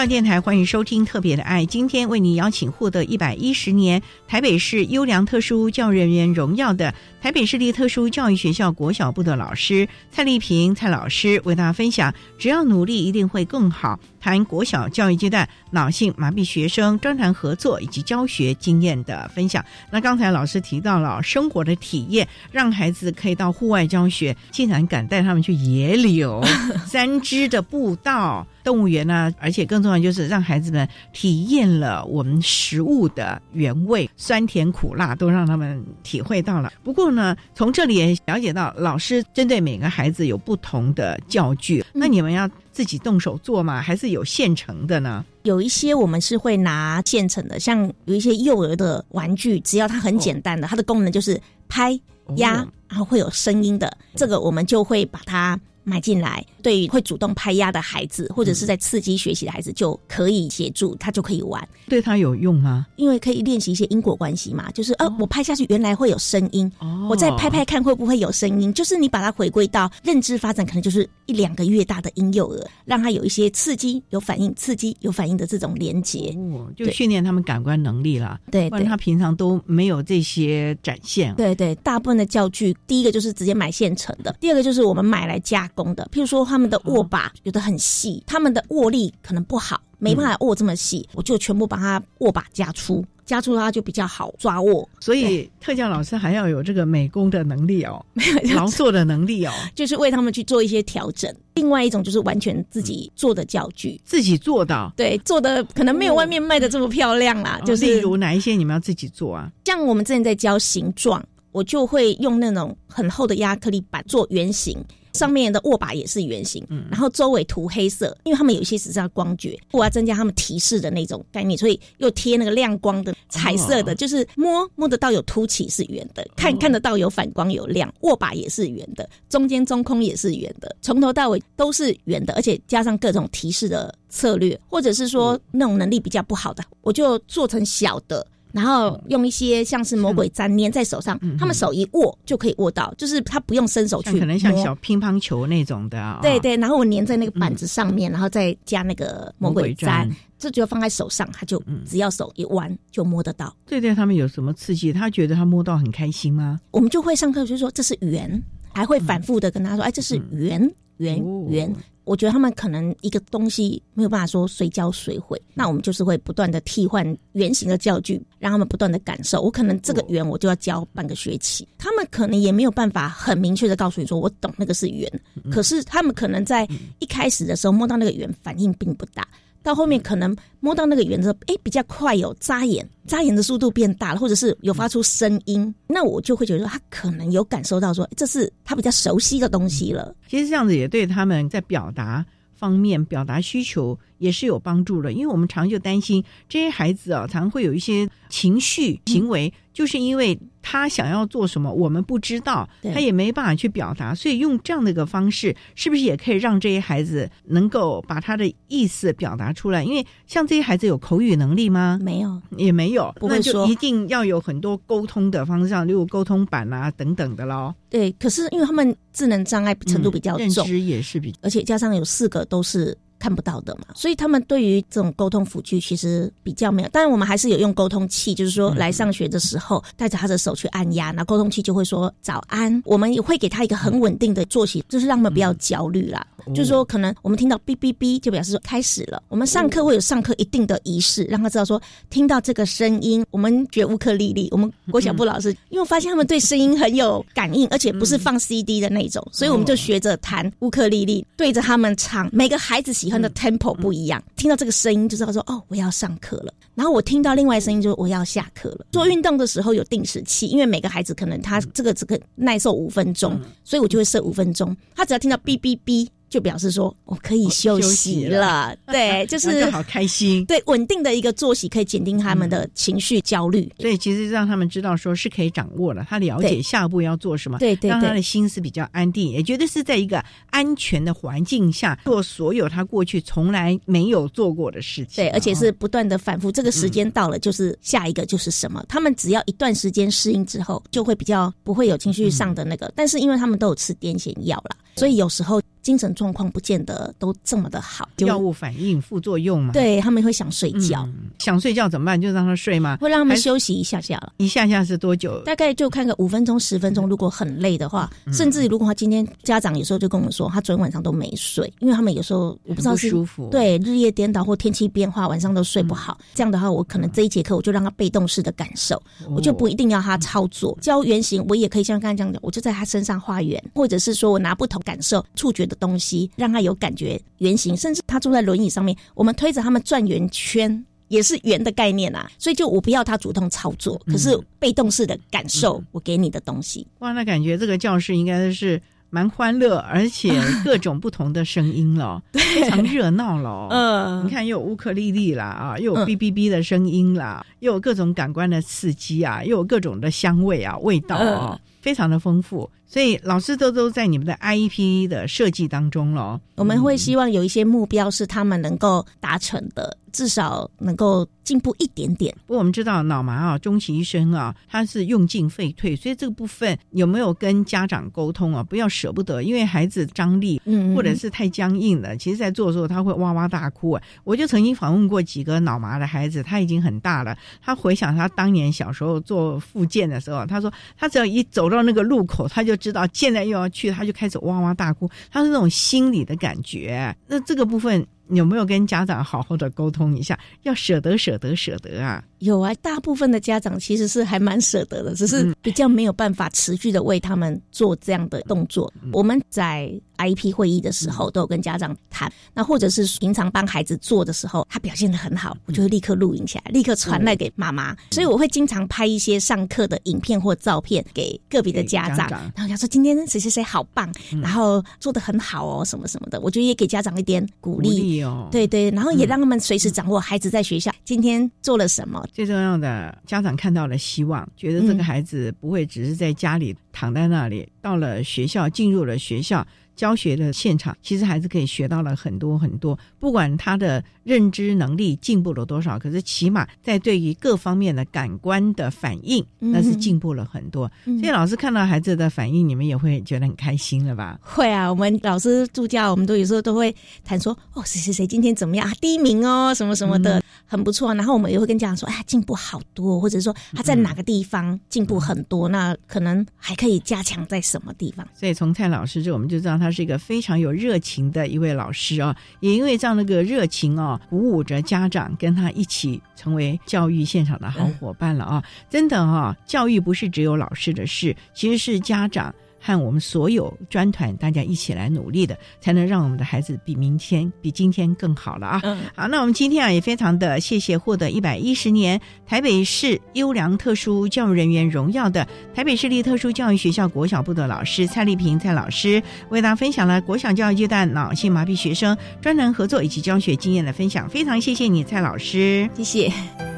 [0.00, 12.14] 上电台欢迎收听《特别的爱》，今天为您邀请获得一百一十年台北市优良特殊教育人员荣耀的台北市立特殊教育学校国小部的老师蔡丽萍蔡老师，为大家分享。
[12.38, 19.64] 只要努力一定会更好，谈国小教育阶段脑性麻痹学生专谈合作以及教学经验的分享。
[19.90, 26.42] 那刚才老师提到了生活的体验，让孩子可以到户外教学，竟然敢带他们去野柳、
[26.86, 28.46] 三支的步道。
[28.62, 36.70] 动物园呢、而且更重要就是让孩子们体验了我们食物的原味，酸甜苦辣都让他们体会到了。
[36.84, 42.46] 不过呢，从这里也了解到，老师针对每个孩子有不同的教具，那你们要
[42.80, 43.82] 自己动手做吗？
[43.82, 45.22] 还是有现成的呢？
[45.42, 51.92] 有一些我们是会拿现成的，像有一些幼儿的玩具，只要它很简单的，它的功能就是拍
[52.36, 55.60] 压，然后会有声音的，这个我们就会把它。
[55.84, 61.66] 买进来，对于会主动拍压的孩子，或者是在刺激学习的孩子，就可以协助，他就可以玩。
[61.88, 62.86] 对他有用吗？
[62.96, 66.70] 因为可以练习一些因果关系嘛，就是呃，我拍下去原来会有声音，
[67.08, 68.72] 我再拍拍看会不会有声音。
[68.72, 76.36] 就是你把它回归到认知发展，可能就是一两个月大的婴幼儿，让他有一些刺激、有反应、刺激有反应的这种连接，
[76.76, 78.38] 就训练他们感官能力啦。
[78.50, 81.34] 对，不然他平常都没有这些展现。
[81.34, 86.08] 对对，大部分的教具，第一个就是直接买现成的，第二个就是我们买来加工的。
[86.12, 93.04] 譬如说他们的握把有的很细，他们的握力可能不好，没办法握这么细，我就全部把它握把加粗。
[93.26, 98.04] 加粗它就比较好抓握，所以特教老师还要有这个美工的能力哦，
[98.56, 101.32] 劳作的能力哦， 就是为他们去做一些调整。
[101.54, 107.60] 另外一种就是完全自己做的教具，自己做的，对，做的可能没有外面卖的这么漂亮啦。
[107.62, 109.48] 哦、就是例如哪一些你们要自己做啊？
[109.64, 114.76] 像我们之前在教形状，我就会用那种很厚的亚克力板做圆形。
[115.12, 138.26] 上面的握把也是圆形，嗯、然后周围涂黑色，因为他们有一些只是要光觉，我要增加他们提示的那种概念，所以又贴那个亮光的彩色的，哦、就是摸摸得到有凸起是圆的，看、哦、看得到有反光有亮，握把也是圆的，中间中空也是圆的，从头到尾都是圆的，而且加上各种提示的策略，或者是说那种能力比较不好的，我就做成小的。
[138.52, 146.18] 然后用一些像是魔鬼粘粘在手上，他们手一握就可以握到，就是他不用伸手去，可能像小乒乓球那种的啊。
[146.22, 153.54] 对对，然后我粘在那个板子上面，然后再加那个魔鬼粘，这就放在手上，他就只要手一弯就摸得到。
[153.66, 154.92] 对对，他们有什么刺激？
[154.92, 156.60] 他觉得他摸到很开心吗？
[156.70, 158.42] 我们就会上课就说这是圆，
[158.72, 161.74] 还会反复的跟他说，哎，这是圆圆圆。
[162.10, 169.40] 我觉得他们可能一个东西没有办法说随教随会，那我们就是会不断的替换圆形的教具，让他们不断的感受。
[169.40, 175.08] 我可能这个圆我就要教半个学期，他们可能也没有办法很明确的告诉你说我懂那个是圆，
[175.52, 176.66] 可是他们可能在
[176.98, 179.24] 一开始的时候摸到那个圆反应并不大。
[179.62, 190.14] 到后面可能摸到那个圆之后，哎，比较快有扎眼，扎眼的速度变大了，或者是有发出声音，那我就会觉得他可能有感受到说这是他比较熟悉的东西了。
[190.28, 200.38] 其实这样子也对他们在表达方面表达需求也是有帮助的，因为我们常就担心这些孩子啊，常会有一些情绪行为，就是因为。
[200.62, 209.82] 他想要做什么，我们不知道，他也没办法去表达，所以用这样的一个方式，是不是也可以让这些孩子能够把他的意思表达出来？
[209.84, 211.98] 因为像这些孩子有口语能力吗？
[212.02, 217.74] 没有，也没有，那就一定要有很多沟通的方向，例如沟通板啊等等的喽。
[217.88, 222.96] 对，可是因为他们智能障碍程度比较重，认知也是比，而且加上有四个都是。
[223.20, 226.88] 看不到的嘛，所以他们对于这种沟通辅具其实比较没有。
[226.88, 232.82] 当然，我们还是有用沟通器，就是说来上学的时候带着他的手去按压，那沟通器就会说早安。
[232.86, 236.26] 我们也会给他一个很稳定的作息，就是让他们不要焦虑啦。
[236.54, 239.22] 就是说，可能我们听到哔哔哔，就表示说开始了。
[239.28, 252.28] 我们上课会有上课一定的仪式，让他知道说听到这个声音，我们觉乌克丽丽，我们郭小布老师，因为我发现他们对声音很有感应，而且不是放 CD 的那种，所以我们就学着弹乌克丽丽，对着他们唱。
[252.32, 256.52] 每个孩子喜欢的 tempo 不一样，听到这个声音就知道说哦，我要上课了。
[256.74, 258.86] 然后我听到另外声音，就我要下课了。
[258.92, 264.74] 做运动的时候有定时器，因为每个孩子可能他这个这个耐受五分钟，所以我就会设五分钟。
[264.94, 266.08] 他只要听到哔哔哔。
[266.30, 295.60] 就表示说我可以休息了， 对，就是好开心，对，稳定的一个作息可以减轻他们的情绪焦虑，所以其实让他们知道说是可以掌握了，他了解下一步要做什么，对对，让他的心思比较安定，也觉得是在一个安全的环境下做所有他过去从来没有做过的事情，对，而且是不断的反复，这个时间到了就是下一个就是什么，他们只要一段时间适应之后，就会比较不会有情绪上的那个，但是因为他们都有吃癫痫药了，所以有时候。
[295.82, 299.72] 精神状况不见得都这么的好，药物反应副作用嘛？
[299.72, 301.08] 对他们会想睡觉，
[301.38, 302.20] 想睡觉怎么办？
[302.20, 302.96] 就让他睡嘛？
[302.98, 304.32] 会让他们休息一下下了。
[304.38, 305.40] 一下下是多久？
[305.44, 307.08] 大概就看个五分钟、十分钟。
[307.08, 316.18] 如果很累的话，甚至如果他今天家长有时候就跟我们说，他昨天晚上都没睡，因为他们有时候我不知道是舒服，对日夜颠倒或天气变化，晚上都睡不好。
[316.34, 326.50] 这样的话，我可能这一节课我就让他被动式的感受，我就不一定要他操作教原型，我也可以像刚才这样讲，我就在他身上画圆，或者是说我拿不同感受触觉的东西让。
[326.50, 332.28] 他有感觉圆形，甚至他坐在轮椅上面，我们推着他们转圆圈，也是圆的概念啊。
[332.40, 336.84] 所以就我不要他主动操作，可是被动式的感受我给你的东西。
[336.98, 343.68] 哇，那感觉这个教室应该是蛮欢乐，而且 各种不同的声音了， 非常热闹了。
[343.70, 352.70] 嗯，你看又有乌克丽丽啦，啊，又有哔哔哔的声音啦，又有各种感官的刺激啊，又有各种的香味啊，味道啊，非常的丰富。
[352.86, 356.40] 所以老师都都在你们的 IEP 的设计当中了。
[356.56, 362.34] 我们会希望有一些目标是他们能够达成的，至少能够进步一点点。
[362.46, 368.62] 不过我们知道脑麻啊，终其一生啊，他是用进废退，所以这个部分有没有跟家长沟通啊？
[368.62, 373.92] 不要舍不得，因为孩子张力，嗯，或者是太僵硬了，其实在做的时候他会哇哇大哭。
[373.92, 374.02] 啊。
[374.24, 382.76] 我就曾经访问过几个脑麻的孩子，他已经很大了，他回想他当年小时候做复健的时候，他说他只要一走到那个路口，他就。
[382.80, 387.14] 知道现在又要去，他就开始哇哇大哭，他是那种心理的感觉。
[387.26, 390.38] 那这个部分有没有跟家长好好的沟通一下？
[390.62, 392.22] 要舍得，舍得，舍得啊！
[392.38, 398.92] 有啊，大部分的家长其实是还蛮舍得的，只是比较没有办法持续的为他们做这样的动作。
[399.12, 407.96] 我们在 IP 会议的时候都有跟家长谈，那或者是平常帮孩子做的时候，他表现的很好，我就会立刻录影起来，立刻传来给妈妈。
[408.10, 414.12] 所以我会经常拍一些上课的影片或照片给个别的家长，然后他说今天谁谁谁好棒，
[414.42, 418.48] 然后做的很好哦，什么什么的，我觉得也给家长一点鼓励哦。
[418.50, 422.26] 对对，然后也让他们随时掌握孩子在学校今天做了什么。
[422.32, 429.66] 最重要的，家长看到了希望，觉得这个孩子不会只是在家里躺在那里，到了学校，进入了学校。
[430.00, 432.98] 教学的现场，其实还是可以学到了很多很多。
[433.18, 440.90] 不管他的认知能力进步了多少，可是起码在对于各方面的感官的反应，那是进步了很多。
[441.04, 444.38] 所以老师看到孩子的反应，你们也会觉得很开心了吧？
[444.42, 446.94] 会啊，我们老师助教，我们都有时候都会
[447.24, 448.92] 谈说，哦，谁谁谁今天怎么样啊？
[449.00, 451.14] 第一名哦，什么什么的，很不错。
[451.14, 458.26] 然后我们也会跟家长说，哎，进步好多，或者说他在哪个地方进步很多，那可能还可以加强在什么地方。
[458.34, 462.34] 所以从蔡老师这，我们就知道他是一个非常有热情的一位老师啊。
[462.60, 468.64] 也因为这样的个热情哦，鼓舞着家长跟他一起成为教育现场的好伙伴了啊！
[468.88, 472.54] 真的哈，教育不是只有老师的事，其实是家长。
[472.80, 478.80] 和我们所有专团大家一起来努力的，才能让我们的孩子比明天、比今天更好了啊！
[479.14, 496.69] 好，那我们今天啊也非常的谢谢获得一百一十年台北市优良特殊教育人员荣耀的台北市立特殊教育学校国小部的老师蔡丽萍蔡老师，为大家分享了国小教育阶段脑性麻痹学生专人合作以及教学经验的分享，非常谢谢你蔡老师，谢谢。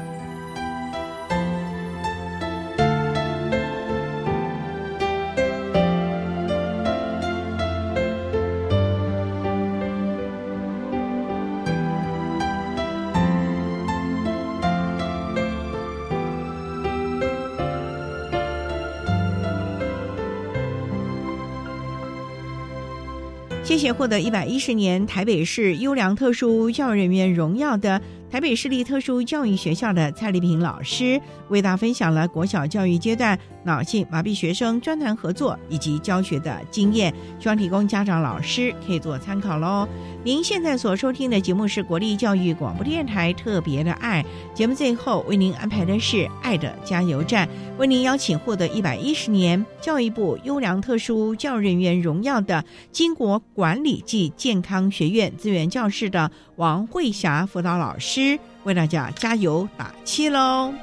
[23.83, 28.01] 且获得一百一十年台北市优良特殊教育人员荣耀的
[28.33, 39.87] 台北市立特殊教育学校的蔡丽萍老师，为大家分享了国小教育阶段脑性麻痹学生专团合作以及教学的经验，希望提供家长、老师可以做参考喽。
[40.23, 44.25] 您现在所收听的节目是国立教育广播电台特别的爱
[44.55, 56.31] 节目，最后为您安排的是爱的加油站，为您邀请获得一百一十年教育部优良特殊教人员荣耀的金国管理暨健康学院资源教室的
[56.63, 58.39] 王慧霞辅导老师。
[58.63, 60.73] 为大家加油打气喽！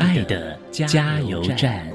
[0.00, 1.86] 爱的加油站。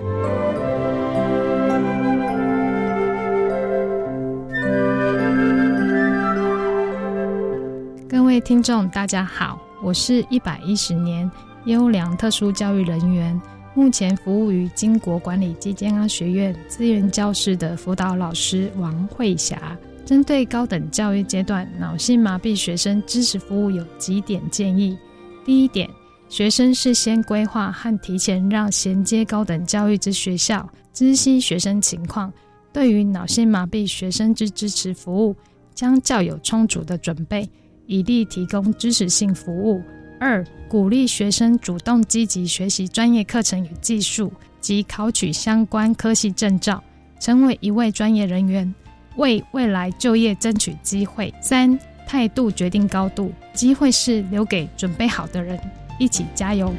[8.10, 9.62] 各位听众，大家好。
[9.84, 11.30] 我是一百一十年
[11.66, 13.40] 优良特殊教育人员，
[13.76, 19.78] 目前服务于金国管理及健康学院资源教室的辅导老师王慧霞。
[20.06, 24.98] 针对高等教育阶段脑性麻痹学生支持服务有几点建议：
[25.44, 25.90] 第一点，
[26.30, 32.32] 学生事先规划和提前让衔接高等教育之学校知悉学生情况，
[32.72, 35.36] 对于脑性麻痹学生之支持服务
[35.76, 37.50] 将较有充足的准备。
[37.88, 39.82] 以利提供支持性服务。
[40.20, 44.32] 二、鼓励学生主动积极学习专业课程与技术，
[44.62, 46.84] 及考取相关科系证照，
[47.20, 48.74] 成为一位专业人员，
[49.16, 51.34] 为未来就业争取机会。
[51.42, 51.78] 三、
[52.08, 55.60] 态度决定高度，机会是留给准备好的人。
[56.00, 56.74] 一起加油！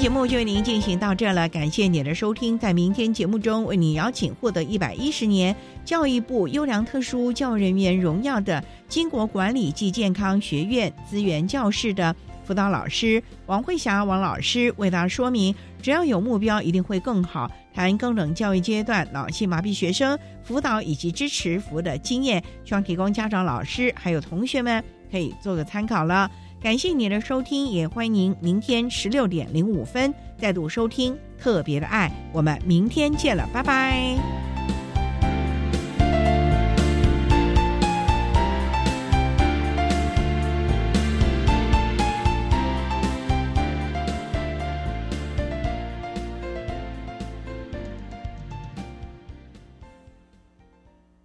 [0.00, 2.58] 节目就为您进行到这了，感谢您的收听。
[2.58, 17.50] 在明天节目中，为您邀请获得一百一十年教育部优良特殊教育人员荣耀的金国管理暨健康学院资源教室的辅导老师王慧霞王老师，为大家说明：只要有目标，一定会更好。
[17.74, 24.82] 谈高等教育阶段脑性麻痹学生辅导以及支持服务的经验，希望提供家长、老师还有同学们
[25.12, 26.30] 可以做个参考了。
[26.60, 32.12] 感谢您的收听，也欢迎您明天十六点零五分再度收听特别的爱。
[32.32, 34.49] 我们明天见了，拜拜。